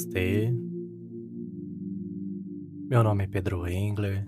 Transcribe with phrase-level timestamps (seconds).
[0.00, 0.50] Namastê.
[2.88, 4.26] Meu nome é Pedro Engler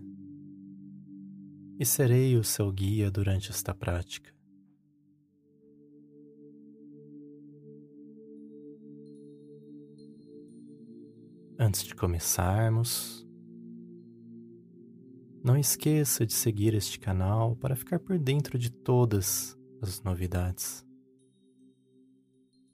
[1.79, 4.33] e serei o seu guia durante esta prática.
[11.59, 13.27] Antes de começarmos,
[15.43, 20.85] não esqueça de seguir este canal para ficar por dentro de todas as novidades.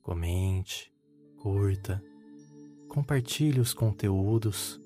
[0.03, 0.92] Comente,
[1.37, 2.03] curta,
[2.88, 4.80] compartilhe os conteúdos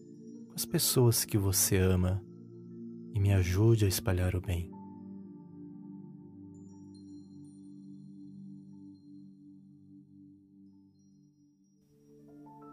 [0.48, 2.23] com as pessoas que você ama
[3.15, 4.70] e me ajude a espalhar o bem.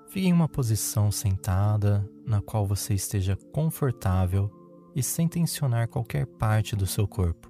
[0.09, 4.51] Fique em uma posição sentada na qual você esteja confortável
[4.95, 7.47] e sem tensionar qualquer parte do seu corpo.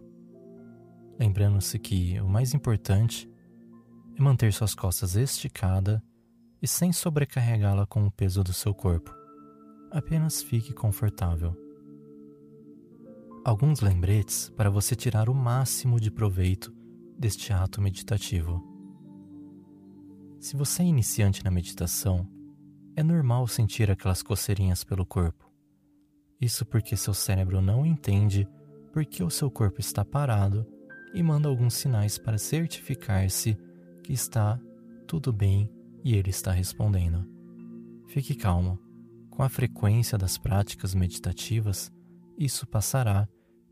[1.18, 3.30] Lembrando-se que o mais importante
[4.18, 6.02] é manter suas costas esticadas
[6.62, 9.14] e sem sobrecarregá-la com o peso do seu corpo.
[9.92, 11.56] Apenas fique confortável.
[13.44, 16.74] Alguns lembretes para você tirar o máximo de proveito
[17.18, 18.64] deste ato meditativo.
[20.40, 22.28] Se você é iniciante na meditação,
[22.96, 25.50] é normal sentir aquelas coceirinhas pelo corpo.
[26.40, 28.48] Isso porque seu cérebro não entende
[28.94, 30.66] por que o seu corpo está parado
[31.14, 33.58] e manda alguns sinais para certificar-se
[34.04, 34.60] que está
[35.08, 35.70] tudo bem
[36.04, 37.26] e ele está respondendo.
[38.08, 38.80] Fique calmo.
[39.30, 41.92] Com a frequência das práticas meditativas,
[42.38, 43.28] isso passará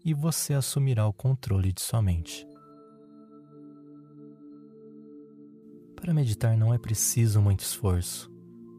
[0.06, 2.48] e você assumirá o controle de sua mente.
[5.96, 8.32] Para meditar não é preciso muito esforço.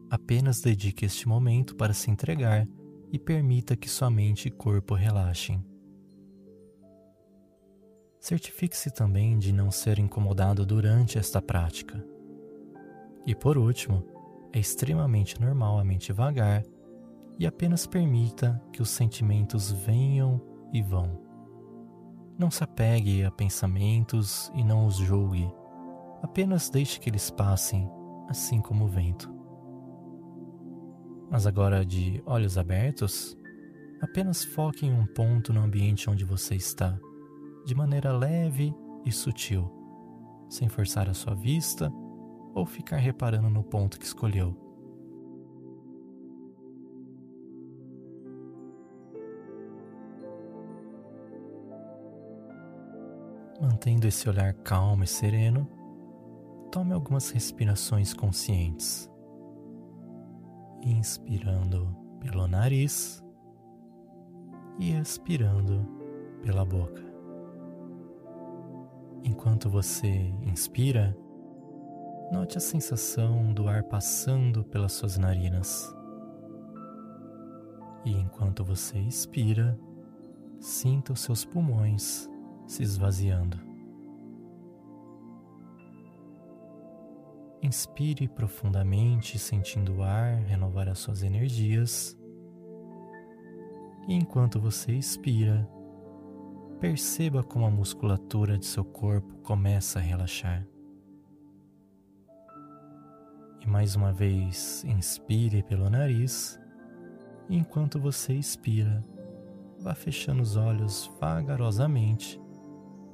[0.09, 2.67] Apenas dedique este momento para se entregar
[3.11, 5.63] e permita que sua mente e corpo relaxem.
[8.19, 12.03] Certifique-se também de não ser incomodado durante esta prática.
[13.25, 14.03] E por último,
[14.51, 16.63] é extremamente normal a mente vagar
[17.37, 20.41] e apenas permita que os sentimentos venham
[20.73, 21.19] e vão.
[22.37, 25.51] Não se apegue a pensamentos e não os julgue,
[26.21, 27.89] apenas deixe que eles passem,
[28.27, 29.33] assim como o vento.
[31.29, 33.37] Mas agora, de olhos abertos,
[34.01, 36.99] apenas foque em um ponto no ambiente onde você está,
[37.65, 38.73] de maneira leve
[39.05, 39.71] e sutil,
[40.49, 41.91] sem forçar a sua vista
[42.53, 44.55] ou ficar reparando no ponto que escolheu.
[53.61, 55.67] Mantendo esse olhar calmo e sereno,
[56.71, 59.09] tome algumas respirações conscientes
[60.81, 63.23] inspirando pelo nariz
[64.79, 65.85] e expirando
[66.41, 67.03] pela boca.
[69.23, 71.15] Enquanto você inspira,
[72.31, 75.93] note a sensação do ar passando pelas suas narinas.
[78.05, 79.77] E enquanto você expira,
[80.59, 82.29] sinta os seus pulmões
[82.67, 83.57] se esvaziando.
[87.61, 92.17] Inspire profundamente, sentindo o ar renovar as suas energias.
[94.07, 95.67] E enquanto você expira,
[96.79, 100.65] perceba como a musculatura de seu corpo começa a relaxar.
[103.61, 106.59] E mais uma vez, inspire pelo nariz.
[107.49, 109.03] E enquanto você expira,
[109.79, 112.39] vá fechando os olhos vagarosamente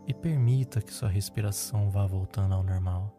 [0.08, 3.14] e permita que sua respiração vá voltando ao normal.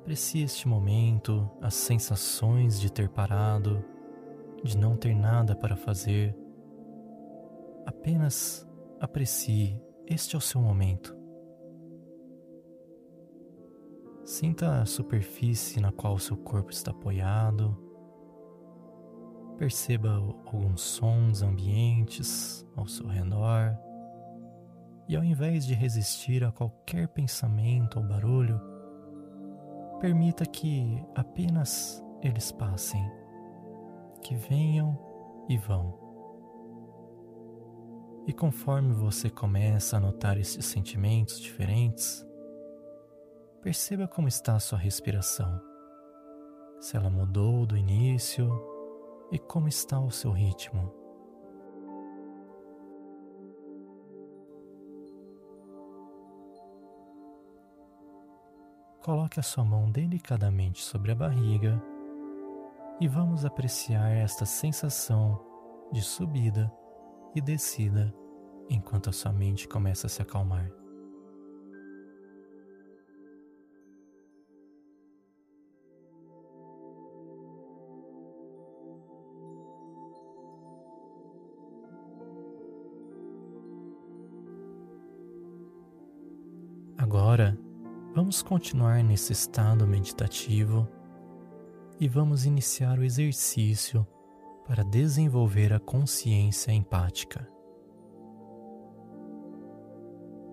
[0.00, 3.84] Aprecie este momento, as sensações de ter parado,
[4.62, 6.36] de não ter nada para fazer.
[7.86, 8.68] Apenas
[9.00, 11.21] aprecie, este é o seu momento.
[14.32, 17.76] Sinta a superfície na qual seu corpo está apoiado.
[19.58, 23.76] Perceba alguns sons ambientes ao seu redor.
[25.06, 28.58] E ao invés de resistir a qualquer pensamento ou barulho,
[30.00, 33.08] Permita que apenas eles passem,
[34.22, 34.98] que venham
[35.48, 35.96] e vão.
[38.26, 42.26] E conforme você começa a notar esses sentimentos diferentes,
[43.62, 45.62] perceba como está a sua respiração,
[46.80, 48.50] se ela mudou do início
[49.30, 50.92] e como está o seu ritmo.
[59.00, 61.80] Coloque a sua mão delicadamente sobre a barriga
[63.00, 65.40] e vamos apreciar esta sensação
[65.92, 66.72] de subida
[67.34, 68.12] e descida
[68.68, 70.81] enquanto a sua mente começa a se acalmar.
[87.14, 87.58] Agora,
[88.14, 90.88] vamos continuar nesse estado meditativo
[92.00, 94.06] e vamos iniciar o exercício
[94.66, 97.46] para desenvolver a consciência empática.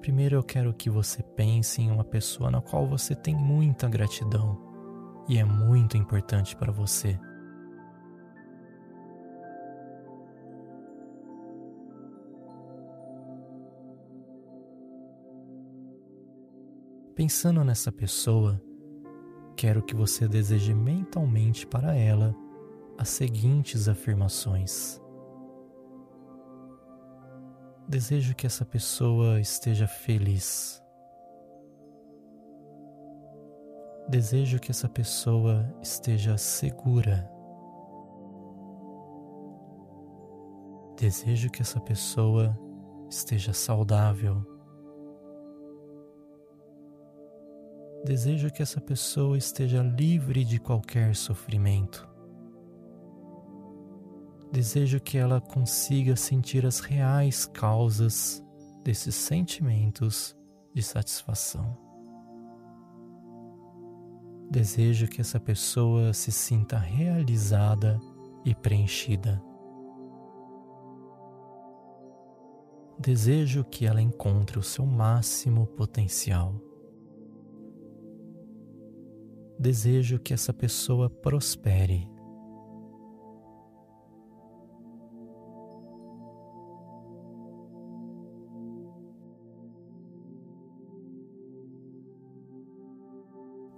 [0.02, 4.62] Primeiro eu quero que você pense em uma pessoa na qual você tem muita gratidão
[5.30, 7.18] e é muito importante para você.
[17.20, 18.62] Pensando nessa pessoa,
[19.58, 22.34] quero que você deseje mentalmente para ela
[22.98, 25.02] as seguintes afirmações.
[27.86, 30.82] Desejo que essa pessoa esteja feliz.
[34.08, 37.30] Desejo que essa pessoa esteja segura.
[40.98, 42.58] Desejo que essa pessoa
[43.10, 44.59] esteja saudável.
[48.04, 52.08] Desejo que essa pessoa esteja livre de qualquer sofrimento.
[54.52, 58.44] Desejo que ela consiga sentir as reais causas
[58.84, 60.36] desses sentimentos
[60.74, 61.78] de satisfação.
[64.50, 68.00] Desejo que essa pessoa se sinta realizada
[68.46, 69.44] e preenchida.
[72.98, 76.69] Desejo que ela encontre o seu máximo potencial.
[79.60, 82.10] Desejo que essa pessoa prospere.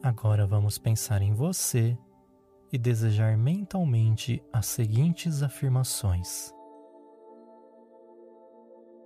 [0.04, 1.98] Agora vamos pensar em você
[2.72, 6.54] e desejar mentalmente as seguintes afirmações: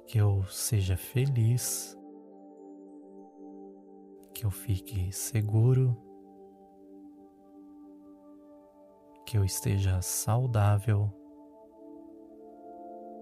[0.06, 1.98] que eu seja feliz,
[4.34, 6.05] que eu fique seguro
[9.26, 11.12] que eu esteja saudável,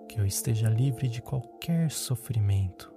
[0.10, 2.94] que eu esteja livre de qualquer sofrimento,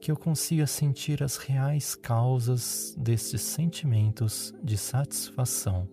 [0.00, 5.86] que eu consiga sentir as reais causas destes sentimentos de satisfação,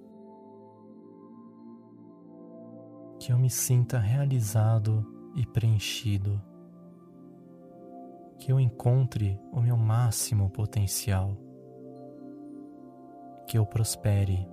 [3.20, 6.42] que eu me sinta realizado e preenchido,
[8.40, 11.45] que eu encontre o meu máximo potencial
[13.48, 14.48] que eu prospere.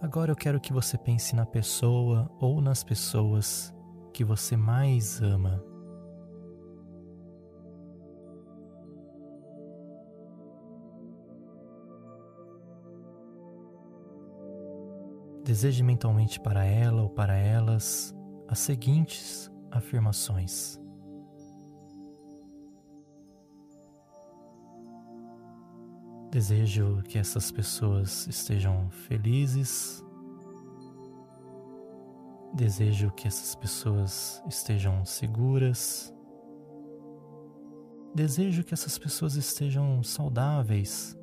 [0.00, 3.72] Agora eu quero que você pense na pessoa ou nas pessoas
[4.12, 5.64] que você mais ama.
[15.44, 18.12] Deseje mentalmente para ela ou para elas
[18.48, 20.81] as seguintes afirmações.
[26.32, 30.02] Desejo que essas pessoas estejam felizes.
[32.54, 36.10] Desejo que essas pessoas estejam seguras.
[38.14, 41.14] Desejo que essas pessoas estejam saudáveis.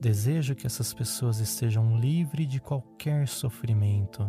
[0.00, 4.28] Desejo que essas pessoas estejam livres de qualquer sofrimento.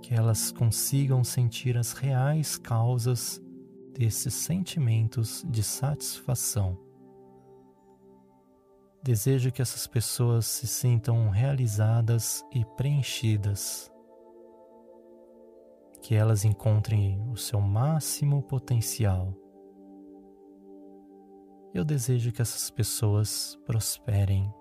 [0.00, 3.41] Que elas consigam sentir as reais causas
[3.92, 6.78] desses sentimentos de satisfação.
[9.02, 13.90] Desejo que essas pessoas se sintam realizadas e preenchidas,
[16.00, 19.34] que elas encontrem o seu máximo potencial.
[21.74, 24.52] Eu desejo que essas pessoas prosperem.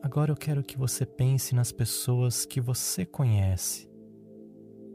[0.00, 3.90] Agora eu quero que você pense nas pessoas que você conhece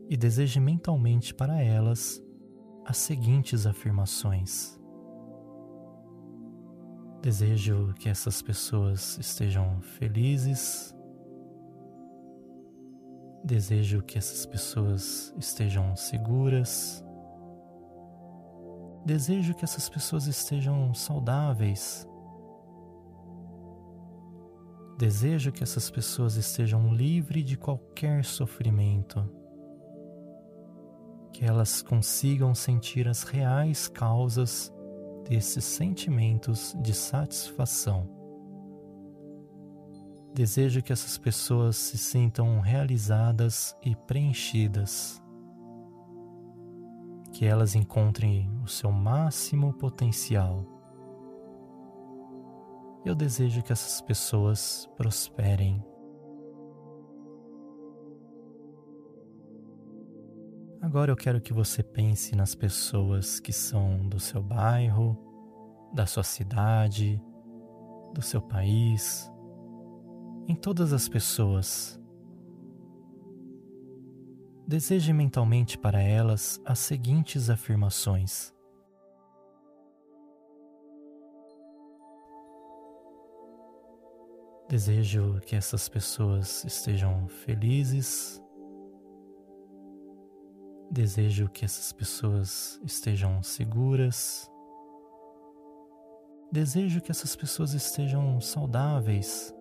[0.10, 2.24] e deseje mentalmente para elas
[2.86, 4.79] as seguintes afirmações.
[7.22, 10.95] Desejo que essas pessoas estejam felizes.
[13.43, 17.03] Desejo que essas pessoas estejam seguras.
[19.05, 22.07] Desejo que essas pessoas estejam saudáveis
[25.03, 29.29] Desejo que essas pessoas estejam livres de qualquer sofrimento,
[31.33, 34.74] que elas consigam sentir as reais causas
[35.27, 38.10] desses sentimentos de satisfação.
[40.33, 45.22] Desejo que essas pessoas se sintam realizadas e preenchidas,
[47.33, 50.73] que elas encontrem o seu máximo potencial
[53.05, 55.83] Eu desejo que essas pessoas prosperem.
[60.81, 65.17] Agora eu quero que você pense nas pessoas que são do seu bairro,
[65.93, 67.22] da sua cidade,
[68.13, 69.29] do seu país,
[70.48, 72.00] em todas as pessoas.
[74.65, 78.52] Deseje mentalmente para elas as seguintes afirmações.
[84.74, 88.42] Desejo que essas pessoas estejam felizes.
[90.89, 94.50] Desejo que essas pessoas estejam seguras.
[96.51, 99.53] Desejo que essas pessoas estejam saudáveis.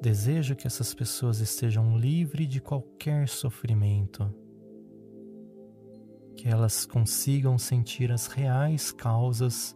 [0.00, 4.32] Desejo que essas pessoas estejam livres de qualquer sofrimento.
[6.36, 9.74] Que elas consigam sentir as reais causas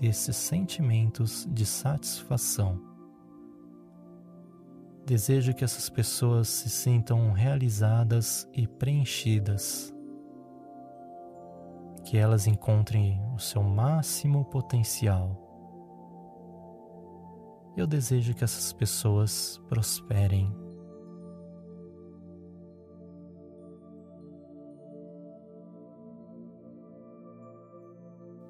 [0.00, 2.80] desses sentimentos de satisfação.
[5.04, 9.94] Desejo que essas pessoas se sintam realizadas e preenchidas
[12.04, 15.44] que elas encontrem o seu máximo potencial.
[17.76, 20.67] Eu desejo que essas pessoas prosperem.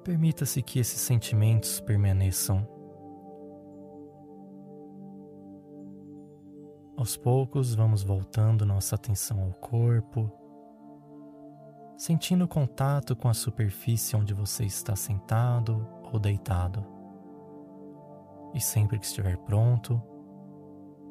[0.09, 2.67] Permita-se que esses sentimentos permaneçam.
[6.97, 10.31] Aos poucos, vamos voltando nossa atenção ao corpo
[11.95, 16.83] sentindo contato com a superfície onde você está sentado ou deitado.
[18.55, 20.01] E sempre que estiver pronto,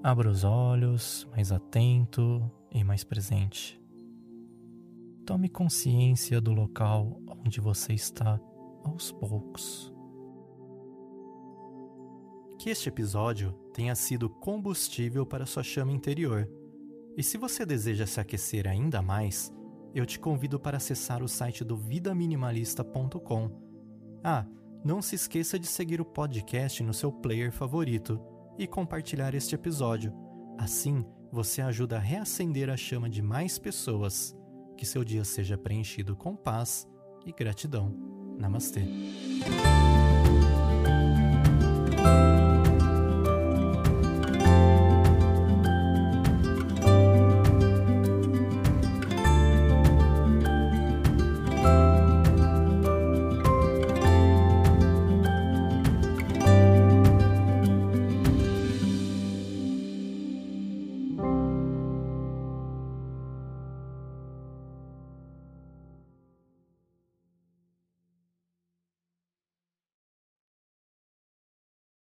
[0.03, 3.81] abra os olhos, mais atento e mais presente.
[5.25, 8.41] Tome consciência do local onde você está
[8.89, 9.93] aos poucos.
[12.59, 16.49] Que este episódio tenha sido combustível para sua chama interior.
[17.17, 19.53] E se você deseja se aquecer ainda mais,
[19.95, 23.51] eu te convido para acessar o site do vidaminimalista.com.
[24.25, 24.47] Ah,
[24.85, 28.21] não se esqueça de seguir o podcast no seu player favorito
[28.59, 30.13] e compartilhar este episódio.
[30.59, 34.37] Assim, você ajuda a reacender a chama de mais pessoas.
[34.77, 36.89] Que seu dia seja preenchido com paz
[37.27, 38.18] e gratidão.
[38.39, 38.83] Namastê.